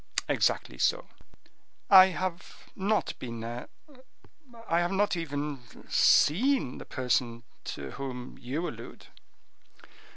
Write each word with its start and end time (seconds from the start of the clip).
"Exactly 0.27 0.79
so." 0.79 1.07
"I 1.87 2.07
have 2.07 2.71
not 2.75 3.13
been 3.19 3.41
there; 3.41 3.69
I 4.67 4.79
have 4.79 4.91
not 4.91 5.15
even 5.15 5.61
seen 5.91 6.79
the 6.79 6.85
person 6.85 7.43
to 7.65 7.91
whom 7.91 8.35
you 8.39 8.67
allude." 8.67 9.05